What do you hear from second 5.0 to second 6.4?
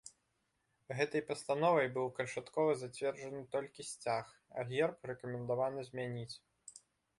рэкамендавана змяніць.